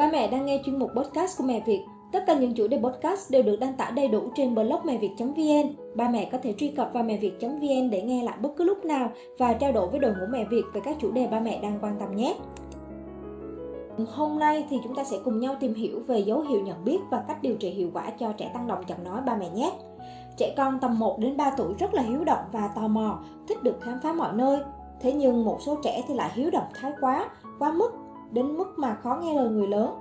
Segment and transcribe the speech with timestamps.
[0.00, 1.84] Ba mẹ đang nghe chuyên mục podcast của Mẹ Việt.
[2.12, 4.98] Tất cả những chủ đề podcast đều được đăng tải đầy đủ trên blog mẹ
[4.98, 5.74] việt.vn.
[5.94, 8.84] Ba mẹ có thể truy cập vào mẹ việt.vn để nghe lại bất cứ lúc
[8.84, 11.60] nào và trao đổi với đội ngũ mẹ Việt về các chủ đề ba mẹ
[11.62, 12.36] đang quan tâm nhé.
[14.12, 16.98] Hôm nay thì chúng ta sẽ cùng nhau tìm hiểu về dấu hiệu nhận biết
[17.10, 19.72] và cách điều trị hiệu quả cho trẻ tăng động chậm nói ba mẹ nhé.
[20.36, 23.62] Trẻ con tầm 1 đến 3 tuổi rất là hiếu động và tò mò, thích
[23.62, 24.58] được khám phá mọi nơi.
[25.00, 27.99] Thế nhưng một số trẻ thì lại hiếu động thái quá, quá mức
[28.32, 29.94] đến mức mà khó nghe lời người lớn.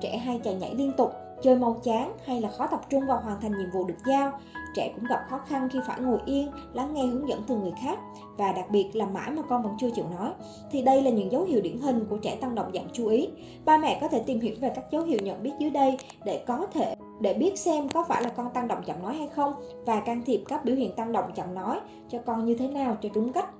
[0.00, 3.20] Trẻ hay chạy nhảy liên tục, chơi mau chán hay là khó tập trung vào
[3.20, 4.32] hoàn thành nhiệm vụ được giao.
[4.74, 7.72] Trẻ cũng gặp khó khăn khi phải ngồi yên, lắng nghe hướng dẫn từ người
[7.82, 7.98] khác
[8.36, 10.30] và đặc biệt là mãi mà con vẫn chưa chịu nói.
[10.70, 13.28] Thì đây là những dấu hiệu điển hình của trẻ tăng động dạng chú ý.
[13.64, 16.44] Ba mẹ có thể tìm hiểu về các dấu hiệu nhận biết dưới đây để
[16.46, 19.52] có thể để biết xem có phải là con tăng động chậm nói hay không
[19.84, 22.96] và can thiệp các biểu hiện tăng động chậm nói cho con như thế nào
[23.02, 23.50] cho đúng cách.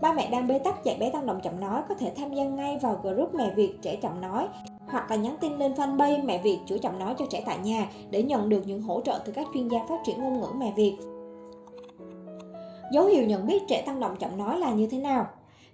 [0.00, 2.44] Ba mẹ đang bế tắc dạy bé tăng động chậm nói có thể tham gia
[2.44, 4.48] ngay vào group mẹ Việt trẻ chậm nói
[4.88, 7.88] hoặc là nhắn tin lên fanpage mẹ Việt chữa chậm nói cho trẻ tại nhà
[8.10, 10.72] để nhận được những hỗ trợ từ các chuyên gia phát triển ngôn ngữ mẹ
[10.76, 10.96] Việt.
[12.92, 15.26] Dấu hiệu nhận biết trẻ tăng động chậm nói là như thế nào?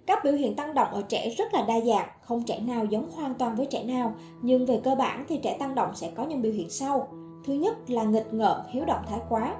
[0.05, 3.11] Các biểu hiện tăng động ở trẻ rất là đa dạng, không trẻ nào giống
[3.11, 6.23] hoàn toàn với trẻ nào, nhưng về cơ bản thì trẻ tăng động sẽ có
[6.23, 7.07] những biểu hiện sau.
[7.45, 9.55] Thứ nhất là nghịch ngợm, hiếu động thái quá.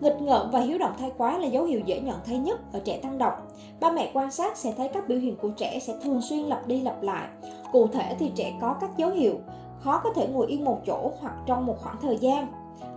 [0.00, 2.80] Nghịch ngợm và hiếu động thái quá là dấu hiệu dễ nhận thấy nhất ở
[2.84, 3.34] trẻ tăng động.
[3.80, 6.66] Ba mẹ quan sát sẽ thấy các biểu hiện của trẻ sẽ thường xuyên lặp
[6.66, 7.28] đi lặp lại.
[7.72, 9.34] Cụ thể thì trẻ có các dấu hiệu
[9.80, 12.46] khó có thể ngồi yên một chỗ hoặc trong một khoảng thời gian,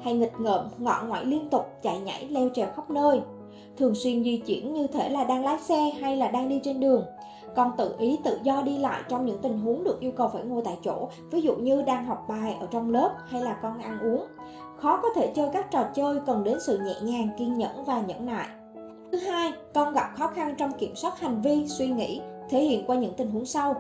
[0.02, 3.22] hay nghịch ngợm, ngọ ngoại liên tục, chạy nhảy, leo trèo khắp nơi.
[3.78, 6.80] Thường xuyên di chuyển như thể là đang lái xe hay là đang đi trên
[6.80, 7.06] đường.
[7.56, 10.44] Con tự ý tự do đi lại trong những tình huống được yêu cầu phải
[10.44, 13.80] ngồi tại chỗ, ví dụ như đang học bài ở trong lớp hay là con
[13.80, 14.26] ăn uống
[14.84, 18.02] khó có thể chơi các trò chơi cần đến sự nhẹ nhàng, kiên nhẫn và
[18.02, 18.48] nhẫn nại.
[19.12, 22.86] Thứ hai, con gặp khó khăn trong kiểm soát hành vi, suy nghĩ, thể hiện
[22.86, 23.76] qua những tình huống sau.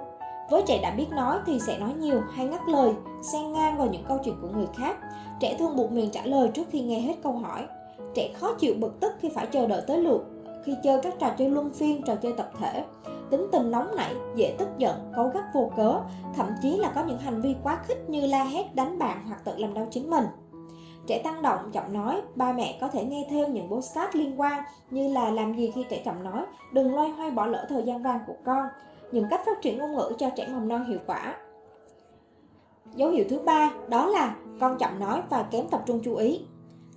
[0.49, 3.87] Với trẻ đã biết nói thì sẽ nói nhiều hay ngắt lời, xen ngang vào
[3.87, 4.97] những câu chuyện của người khác.
[5.39, 7.67] Trẻ thường buộc miệng trả lời trước khi nghe hết câu hỏi.
[8.15, 10.25] Trẻ khó chịu bực tức khi phải chờ đợi tới lượt
[10.65, 12.83] khi chơi các trò chơi luân phiên, trò chơi tập thể.
[13.29, 15.99] Tính tình nóng nảy, dễ tức giận, cấu gắt vô cớ,
[16.35, 19.45] thậm chí là có những hành vi quá khích như la hét, đánh bạn hoặc
[19.45, 20.23] tự làm đau chính mình.
[21.07, 24.63] Trẻ tăng động chậm nói, ba mẹ có thể nghe thêm những postcard liên quan
[24.89, 28.03] như là làm gì khi trẻ chậm nói, đừng loay hoay bỏ lỡ thời gian
[28.03, 28.67] vàng của con,
[29.11, 31.35] những cách phát triển ngôn ngữ cho trẻ mầm non hiệu quả.
[32.95, 36.41] Dấu hiệu thứ ba đó là con chậm nói và kém tập trung chú ý.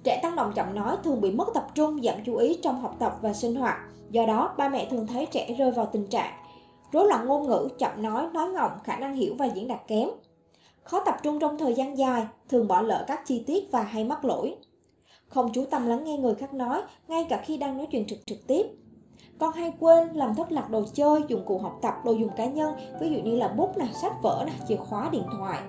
[0.05, 2.97] Trẻ tăng động chậm nói thường bị mất tập trung, giảm chú ý trong học
[2.99, 3.79] tập và sinh hoạt.
[4.11, 6.33] Do đó, ba mẹ thường thấy trẻ rơi vào tình trạng
[6.93, 10.09] rối loạn ngôn ngữ, chậm nói, nói ngọng, khả năng hiểu và diễn đạt kém
[10.87, 14.05] khó tập trung trong thời gian dài, thường bỏ lỡ các chi tiết và hay
[14.05, 14.57] mắc lỗi.
[15.29, 18.19] Không chú tâm lắng nghe người khác nói, ngay cả khi đang nói chuyện trực
[18.27, 18.67] trực tiếp.
[19.39, 22.47] Con hay quên làm thất lạc đồ chơi, dụng cụ học tập, đồ dùng cá
[22.47, 25.61] nhân, ví dụ như là bút nè, sách vở nè, chìa khóa, điện thoại.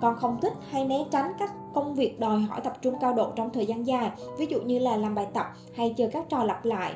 [0.00, 3.30] Con không thích hay né tránh các công việc đòi hỏi tập trung cao độ
[3.36, 6.44] trong thời gian dài, ví dụ như là làm bài tập hay chơi các trò
[6.44, 6.94] lặp lại,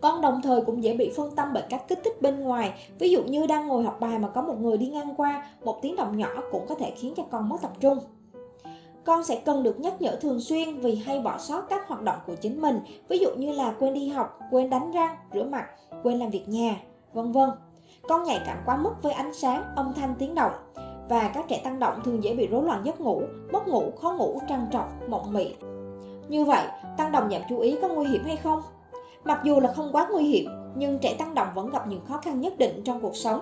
[0.00, 3.10] con đồng thời cũng dễ bị phân tâm bởi các kích thích bên ngoài, ví
[3.10, 5.96] dụ như đang ngồi học bài mà có một người đi ngang qua, một tiếng
[5.96, 7.98] động nhỏ cũng có thể khiến cho con mất tập trung.
[9.04, 12.18] Con sẽ cần được nhắc nhở thường xuyên vì hay bỏ sót các hoạt động
[12.26, 15.66] của chính mình, ví dụ như là quên đi học, quên đánh răng, rửa mặt,
[16.02, 16.76] quên làm việc nhà,
[17.12, 17.50] vân vân.
[18.08, 20.52] Con nhạy cảm quá mức với ánh sáng, âm thanh tiếng động
[21.08, 24.12] và các trẻ tăng động thường dễ bị rối loạn giấc ngủ, mất ngủ, khó
[24.12, 25.54] ngủ, trằn trọc, mộng mị.
[26.28, 28.62] Như vậy, tăng động giảm chú ý có nguy hiểm hay không?
[29.24, 32.18] Mặc dù là không quá nguy hiểm, nhưng trẻ tăng động vẫn gặp những khó
[32.18, 33.40] khăn nhất định trong cuộc sống.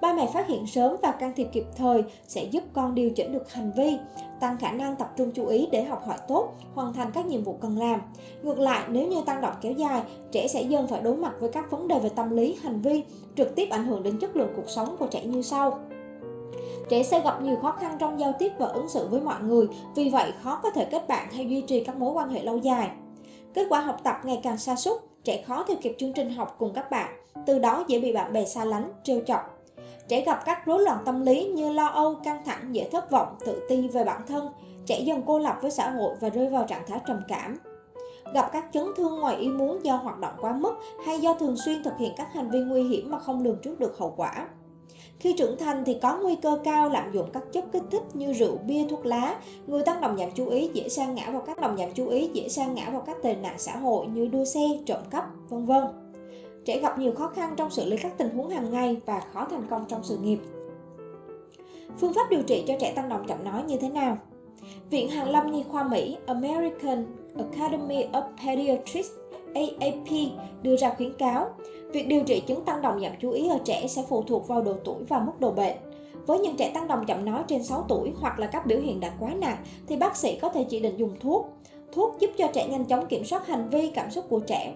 [0.00, 3.32] Ba mẹ phát hiện sớm và can thiệp kịp thời sẽ giúp con điều chỉnh
[3.32, 3.96] được hành vi,
[4.40, 7.42] tăng khả năng tập trung chú ý để học hỏi tốt, hoàn thành các nhiệm
[7.42, 8.00] vụ cần làm.
[8.42, 10.02] Ngược lại, nếu như tăng động kéo dài,
[10.32, 13.04] trẻ sẽ dần phải đối mặt với các vấn đề về tâm lý, hành vi,
[13.36, 15.78] trực tiếp ảnh hưởng đến chất lượng cuộc sống của trẻ như sau.
[16.88, 19.66] Trẻ sẽ gặp nhiều khó khăn trong giao tiếp và ứng xử với mọi người,
[19.94, 22.56] vì vậy khó có thể kết bạn hay duy trì các mối quan hệ lâu
[22.56, 22.90] dài.
[23.54, 26.56] Kết quả học tập ngày càng sa sút, trẻ khó theo kịp chương trình học
[26.58, 27.14] cùng các bạn,
[27.46, 29.40] từ đó dễ bị bạn bè xa lánh, trêu chọc.
[30.08, 33.36] Trẻ gặp các rối loạn tâm lý như lo âu, căng thẳng, dễ thất vọng,
[33.46, 34.48] tự ti về bản thân,
[34.86, 37.58] trẻ dần cô lập với xã hội và rơi vào trạng thái trầm cảm.
[38.34, 40.74] Gặp các chấn thương ngoài ý muốn do hoạt động quá mức
[41.06, 43.80] hay do thường xuyên thực hiện các hành vi nguy hiểm mà không lường trước
[43.80, 44.48] được hậu quả.
[45.20, 48.32] Khi trưởng thành thì có nguy cơ cao lạm dụng các chất kích thích như
[48.32, 49.40] rượu, bia, thuốc lá.
[49.66, 52.30] Người tăng đồng giảm chú ý dễ sang ngã vào các đồng giảm chú ý
[52.32, 55.66] dễ sang ngã vào các tệ nạn xã hội như đua xe, trộm cắp, vân
[55.66, 55.84] vân.
[56.64, 59.46] Trẻ gặp nhiều khó khăn trong xử lý các tình huống hàng ngày và khó
[59.50, 60.38] thành công trong sự nghiệp.
[61.98, 64.18] Phương pháp điều trị cho trẻ tăng động chậm nói như thế nào?
[64.90, 67.06] Viện Hàn Lâm Nhi khoa Mỹ American
[67.38, 69.10] Academy of Pediatrics
[69.54, 70.08] AAP
[70.62, 71.50] đưa ra khuyến cáo
[71.92, 74.62] Việc điều trị chứng tăng động giảm chú ý ở trẻ sẽ phụ thuộc vào
[74.62, 75.76] độ tuổi và mức độ bệnh.
[76.26, 79.00] Với những trẻ tăng động chậm nói trên 6 tuổi hoặc là các biểu hiện
[79.00, 79.56] đã quá nặng
[79.88, 81.46] thì bác sĩ có thể chỉ định dùng thuốc.
[81.92, 84.72] Thuốc giúp cho trẻ nhanh chóng kiểm soát hành vi, cảm xúc của trẻ.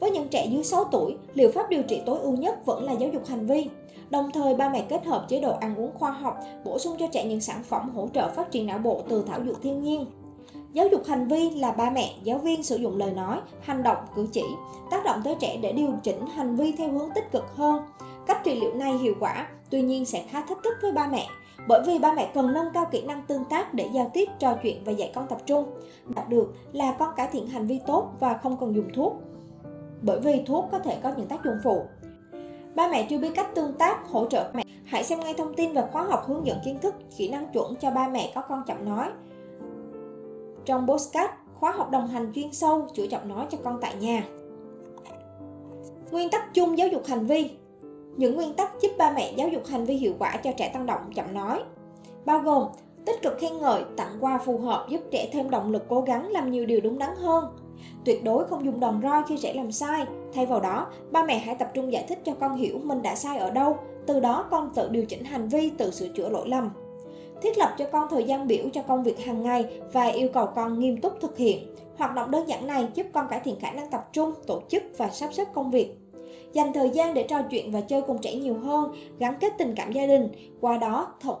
[0.00, 2.92] Với những trẻ dưới 6 tuổi, liệu pháp điều trị tối ưu nhất vẫn là
[2.92, 3.66] giáo dục hành vi.
[4.10, 7.06] Đồng thời, ba mẹ kết hợp chế độ ăn uống khoa học, bổ sung cho
[7.06, 10.06] trẻ những sản phẩm hỗ trợ phát triển não bộ từ thảo dược thiên nhiên.
[10.72, 13.98] Giáo dục hành vi là ba mẹ, giáo viên sử dụng lời nói, hành động,
[14.14, 14.44] cử chỉ,
[14.90, 17.82] tác động tới trẻ để điều chỉnh hành vi theo hướng tích cực hơn.
[18.26, 21.26] Cách trị liệu này hiệu quả, tuy nhiên sẽ khá thách thức với ba mẹ,
[21.68, 24.54] bởi vì ba mẹ cần nâng cao kỹ năng tương tác để giao tiếp, trò
[24.62, 25.64] chuyện và dạy con tập trung.
[26.06, 29.16] Đạt được là con cải thiện hành vi tốt và không cần dùng thuốc.
[30.02, 31.82] Bởi vì thuốc có thể có những tác dụng phụ.
[32.74, 34.62] Ba mẹ chưa biết cách tương tác, hỗ trợ mẹ.
[34.84, 37.74] Hãy xem ngay thông tin về khóa học hướng dẫn kiến thức, kỹ năng chuẩn
[37.76, 39.08] cho ba mẹ có con chậm nói.
[40.68, 44.24] Trong postcard, khóa học đồng hành chuyên sâu chữa giọng nói cho con tại nhà.
[46.10, 47.50] Nguyên tắc chung giáo dục hành vi.
[48.16, 50.86] Những nguyên tắc giúp ba mẹ giáo dục hành vi hiệu quả cho trẻ tăng
[50.86, 51.62] động chậm nói.
[52.24, 52.68] Bao gồm
[53.06, 56.30] tích cực khen ngợi, tặng quà phù hợp giúp trẻ thêm động lực cố gắng
[56.30, 57.44] làm nhiều điều đúng đắn hơn.
[58.04, 61.38] Tuyệt đối không dùng đòn roi khi trẻ làm sai, thay vào đó, ba mẹ
[61.38, 63.76] hãy tập trung giải thích cho con hiểu mình đã sai ở đâu,
[64.06, 66.70] từ đó con tự điều chỉnh hành vi, tự sửa chữa lỗi lầm
[67.42, 70.46] thiết lập cho con thời gian biểu cho công việc hàng ngày và yêu cầu
[70.46, 71.74] con nghiêm túc thực hiện.
[71.98, 74.82] Hoạt động đơn giản này giúp con cải thiện khả năng tập trung, tổ chức
[74.96, 75.94] và sắp xếp công việc.
[76.52, 79.74] Dành thời gian để trò chuyện và chơi cùng trẻ nhiều hơn, gắn kết tình
[79.76, 80.28] cảm gia đình,
[80.60, 81.38] qua đó thấu,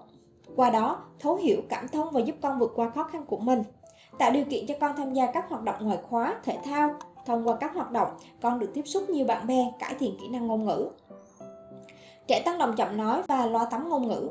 [0.56, 3.62] qua đó thấu hiểu, cảm thông và giúp con vượt qua khó khăn của mình.
[4.18, 6.94] Tạo điều kiện cho con tham gia các hoạt động ngoại khóa, thể thao.
[7.26, 8.08] Thông qua các hoạt động,
[8.42, 10.88] con được tiếp xúc nhiều bạn bè, cải thiện kỹ năng ngôn ngữ.
[12.26, 14.28] Trẻ tăng động chậm nói và loa tắm ngôn ngữ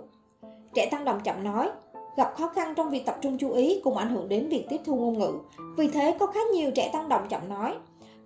[0.73, 1.69] Trẻ tăng động chậm nói,
[2.17, 4.81] gặp khó khăn trong việc tập trung chú ý cũng ảnh hưởng đến việc tiếp
[4.85, 5.33] thu ngôn ngữ.
[5.77, 7.75] Vì thế có khá nhiều trẻ tăng động chậm nói.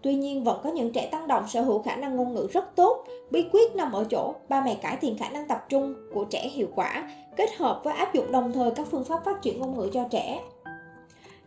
[0.02, 2.76] Tuy nhiên vẫn có những trẻ tăng động sở hữu khả năng ngôn ngữ rất
[2.76, 3.06] tốt.
[3.32, 6.50] Bí quyết nằm ở chỗ ba mẹ cải thiện khả năng tập trung của trẻ
[6.50, 9.78] hiệu quả, kết hợp với áp dụng đồng thời các phương pháp phát triển ngôn
[9.78, 10.42] ngữ cho trẻ.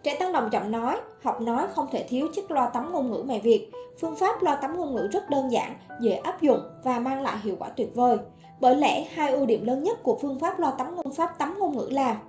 [0.03, 3.23] Trẻ tăng động chậm nói, học nói không thể thiếu chiếc loa tắm ngôn ngữ
[3.27, 3.71] mẹ Việt.
[4.01, 7.37] Phương pháp loa tắm ngôn ngữ rất đơn giản, dễ áp dụng và mang lại
[7.43, 8.19] hiệu quả tuyệt vời.
[8.65, 11.57] Bởi lẽ hai ưu điểm lớn nhất của phương pháp lo tắm ngôn pháp tắm
[11.59, 12.21] ngôn ngữ là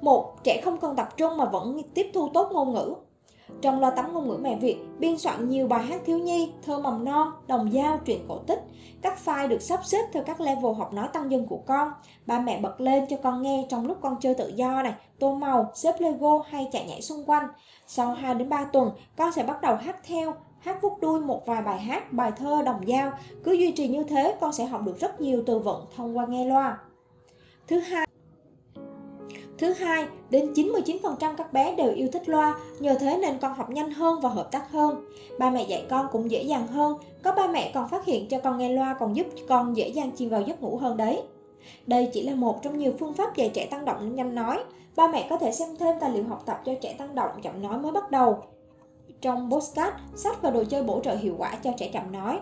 [0.00, 2.94] một Trẻ không cần tập trung mà vẫn tiếp thu tốt ngôn ngữ
[3.62, 6.78] trong lo tắm ngôn ngữ mẹ Việt, biên soạn nhiều bài hát thiếu nhi, thơ
[6.78, 8.62] mầm non, đồng dao, truyện cổ tích.
[9.02, 11.92] Các file được sắp xếp theo các level học nói tăng dân của con.
[12.26, 15.34] Ba mẹ bật lên cho con nghe trong lúc con chơi tự do này, tô
[15.34, 17.48] màu, xếp Lego hay chạy nhảy xung quanh.
[17.86, 21.46] Sau 2 đến 3 tuần, con sẽ bắt đầu hát theo, hát vút đuôi một
[21.46, 23.12] vài bài hát, bài thơ, đồng dao.
[23.44, 26.26] Cứ duy trì như thế, con sẽ học được rất nhiều từ vựng thông qua
[26.26, 26.78] nghe loa.
[27.68, 28.06] Thứ hai,
[29.60, 33.70] Thứ hai, đến 99% các bé đều yêu thích loa, nhờ thế nên con học
[33.70, 35.04] nhanh hơn và hợp tác hơn.
[35.38, 38.38] Ba mẹ dạy con cũng dễ dàng hơn, có ba mẹ còn phát hiện cho
[38.38, 41.22] con nghe loa còn giúp con dễ dàng chìm vào giấc ngủ hơn đấy.
[41.86, 44.58] Đây chỉ là một trong nhiều phương pháp dạy trẻ tăng động nhanh nói.
[44.96, 47.62] Ba mẹ có thể xem thêm tài liệu học tập cho trẻ tăng động chậm
[47.62, 48.38] nói mới bắt đầu
[49.20, 52.40] trong postcard, sách và đồ chơi bổ trợ hiệu quả cho trẻ chậm nói.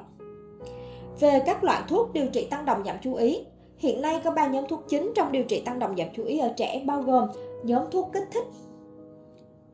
[1.20, 3.44] Về các loại thuốc điều trị tăng động giảm chú ý,
[3.76, 6.38] hiện nay có 3 nhóm thuốc chính trong điều trị tăng động giảm chú ý
[6.38, 7.28] ở trẻ bao gồm
[7.64, 8.44] nhóm thuốc kích thích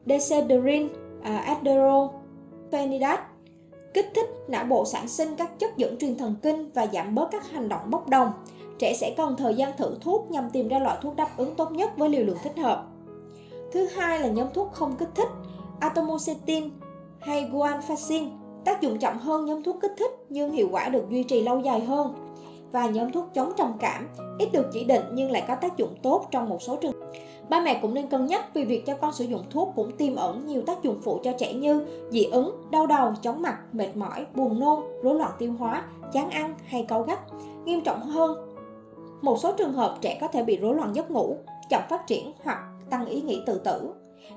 [0.06, 0.92] Decedrin, uh,
[1.22, 2.06] à, Adderall,
[2.72, 3.20] Phenidat,
[3.94, 7.28] kích thích não bộ sản sinh các chất dẫn truyền thần kinh và giảm bớt
[7.30, 8.32] các hành động bốc đồng.
[8.78, 11.72] Trẻ sẽ cần thời gian thử thuốc nhằm tìm ra loại thuốc đáp ứng tốt
[11.72, 12.86] nhất với liều lượng thích hợp.
[13.72, 15.28] Thứ hai là nhóm thuốc không kích thích,
[15.80, 16.68] atomoxetine,
[17.24, 18.28] hay guanfacin,
[18.64, 21.60] tác dụng chậm hơn nhóm thuốc kích thích nhưng hiệu quả được duy trì lâu
[21.60, 22.14] dài hơn.
[22.72, 25.94] Và nhóm thuốc chống trầm cảm, ít được chỉ định nhưng lại có tác dụng
[26.02, 26.92] tốt trong một số trường
[27.48, 30.16] Ba mẹ cũng nên cân nhắc vì việc cho con sử dụng thuốc cũng tiềm
[30.16, 33.96] ẩn nhiều tác dụng phụ cho trẻ như dị ứng, đau đầu, chóng mặt, mệt
[33.96, 37.18] mỏi, buồn nôn, rối loạn tiêu hóa, chán ăn hay cáu gắt.
[37.64, 38.56] Nghiêm trọng hơn,
[39.22, 41.36] một số trường hợp trẻ có thể bị rối loạn giấc ngủ,
[41.70, 42.58] chậm phát triển hoặc
[42.90, 43.92] tăng ý nghĩ tự tử.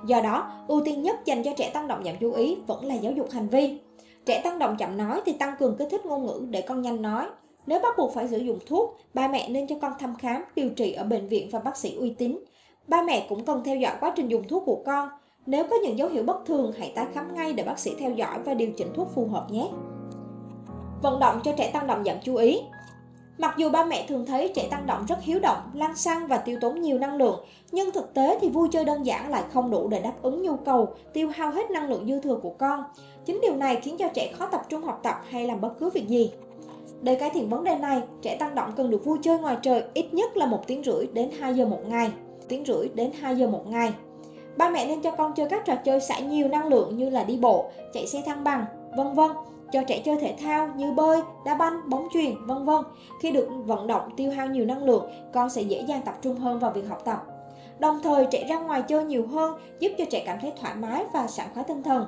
[0.06, 2.96] Do đó, ưu tiên nhất dành cho trẻ tăng động giảm chú ý vẫn là
[2.96, 3.80] giáo dục hành vi.
[4.26, 7.02] Trẻ tăng động chậm nói thì tăng cường kích thích ngôn ngữ để con nhanh
[7.02, 7.26] nói.
[7.68, 10.70] Nếu bắt buộc phải sử dụng thuốc, ba mẹ nên cho con thăm khám, điều
[10.70, 12.40] trị ở bệnh viện và bác sĩ uy tín.
[12.88, 15.10] Ba mẹ cũng cần theo dõi quá trình dùng thuốc của con.
[15.46, 18.12] Nếu có những dấu hiệu bất thường, hãy tái khám ngay để bác sĩ theo
[18.12, 19.70] dõi và điều chỉnh thuốc phù hợp nhé.
[21.02, 22.62] Vận động cho trẻ tăng động giảm chú ý
[23.38, 26.38] Mặc dù ba mẹ thường thấy trẻ tăng động rất hiếu động, lăng xăng và
[26.38, 27.40] tiêu tốn nhiều năng lượng,
[27.72, 30.56] nhưng thực tế thì vui chơi đơn giản lại không đủ để đáp ứng nhu
[30.56, 32.84] cầu, tiêu hao hết năng lượng dư thừa của con.
[33.26, 35.90] Chính điều này khiến cho trẻ khó tập trung học tập hay làm bất cứ
[35.90, 36.32] việc gì.
[37.02, 39.84] Để cải thiện vấn đề này, trẻ tăng động cần được vui chơi ngoài trời
[39.94, 42.12] ít nhất là một tiếng rưỡi đến 2 giờ một ngày.
[42.48, 43.94] Tiếng rưỡi đến 2 giờ một ngày.
[44.58, 47.24] Ba mẹ nên cho con chơi các trò chơi xả nhiều năng lượng như là
[47.24, 48.66] đi bộ, chạy xe thăng bằng,
[48.98, 49.32] vân vân
[49.72, 52.84] cho trẻ chơi thể thao như bơi, đá banh, bóng chuyền, vân vân.
[53.22, 56.36] Khi được vận động tiêu hao nhiều năng lượng, con sẽ dễ dàng tập trung
[56.36, 57.24] hơn vào việc học tập.
[57.80, 61.06] Đồng thời trẻ ra ngoài chơi nhiều hơn giúp cho trẻ cảm thấy thoải mái
[61.14, 62.06] và sảng khoái tinh thần.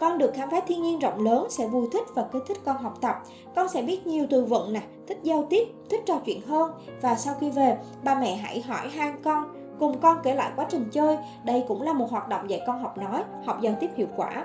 [0.00, 2.76] Con được khám phá thiên nhiên rộng lớn sẽ vui thích và kích thích con
[2.76, 3.16] học tập.
[3.54, 7.14] Con sẽ biết nhiều từ vựng nè, thích giao tiếp, thích trò chuyện hơn và
[7.14, 9.44] sau khi về, ba mẹ hãy hỏi han con
[9.78, 11.16] cùng con kể lại quá trình chơi.
[11.44, 14.44] Đây cũng là một hoạt động dạy con học nói, học giao tiếp hiệu quả.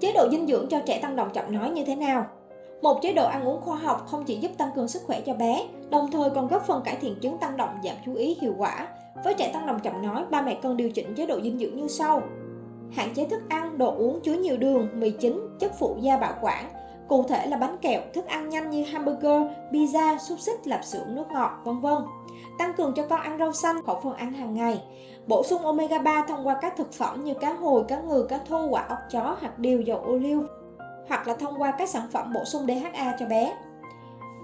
[0.00, 2.26] Chế độ dinh dưỡng cho trẻ tăng động chậm nói như thế nào?
[2.82, 5.34] Một chế độ ăn uống khoa học không chỉ giúp tăng cường sức khỏe cho
[5.34, 8.54] bé, đồng thời còn góp phần cải thiện chứng tăng động giảm chú ý hiệu
[8.58, 8.88] quả.
[9.24, 11.76] Với trẻ tăng động chậm nói, ba mẹ cần điều chỉnh chế độ dinh dưỡng
[11.76, 12.22] như sau.
[12.92, 16.34] Hạn chế thức ăn, đồ uống chứa nhiều đường, mì chính, chất phụ gia bảo
[16.40, 16.64] quản,
[17.08, 21.14] cụ thể là bánh kẹo, thức ăn nhanh như hamburger, pizza, xúc xích, lạp xưởng,
[21.14, 21.98] nước ngọt, vân vân.
[22.58, 24.82] Tăng cường cho con ăn rau xanh, khẩu phần ăn hàng ngày.
[25.26, 28.38] Bổ sung omega 3 thông qua các thực phẩm như cá hồi, cá ngừ, cá
[28.48, 30.42] thu, quả ốc chó, hạt điều, dầu ô liu
[31.08, 33.56] hoặc là thông qua các sản phẩm bổ sung DHA cho bé.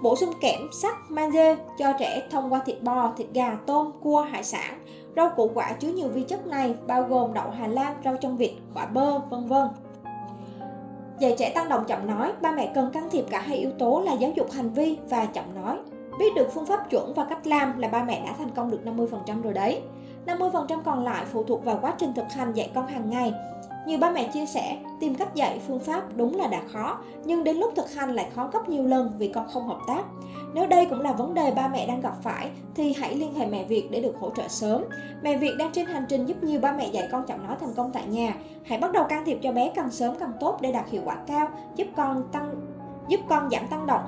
[0.03, 4.21] Bổ sung kẽm, sắt, magie cho trẻ thông qua thịt bò, thịt gà, tôm, cua,
[4.21, 4.79] hải sản.
[5.15, 8.37] Rau củ quả chứa nhiều vi chất này bao gồm đậu Hà Lan, rau trong
[8.37, 9.67] vịt, quả bơ, vân vân.
[11.19, 14.01] Dạy trẻ tăng động chậm nói, ba mẹ cần can thiệp cả hai yếu tố
[14.05, 15.77] là giáo dục hành vi và chậm nói.
[16.19, 18.79] Biết được phương pháp chuẩn và cách làm là ba mẹ đã thành công được
[18.85, 19.81] 50% rồi đấy.
[20.25, 23.33] 50% còn lại phụ thuộc vào quá trình thực hành dạy con hàng ngày.
[23.85, 27.43] Nhiều ba mẹ chia sẻ, tìm cách dạy phương pháp đúng là đã khó, nhưng
[27.43, 30.03] đến lúc thực hành lại khó gấp nhiều lần vì con không hợp tác.
[30.53, 33.45] Nếu đây cũng là vấn đề ba mẹ đang gặp phải, thì hãy liên hệ
[33.45, 34.83] mẹ Việt để được hỗ trợ sớm.
[35.21, 37.73] Mẹ Việt đang trên hành trình giúp nhiều ba mẹ dạy con chậm nói thành
[37.75, 38.35] công tại nhà.
[38.63, 41.17] Hãy bắt đầu can thiệp cho bé càng sớm càng tốt để đạt hiệu quả
[41.27, 42.55] cao, giúp con tăng
[43.07, 44.01] giúp con giảm tăng động